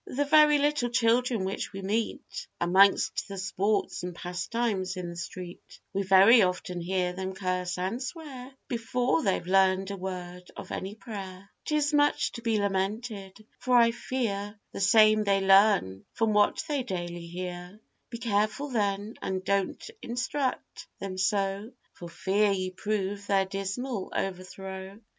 [0.07, 5.79] The very little children which we meet, Amongst the sports and pastimes in the street,
[5.93, 10.95] We very often hear them curse and swear, Before they've learned a word of any
[10.95, 11.51] prayer.
[11.65, 16.81] 'Tis much to be lamented, for I fear The same they learn from what they
[16.81, 17.79] daily hear;
[18.09, 24.99] Be careful then, and don't instruct them so, For fear you prove their dismal overthrow.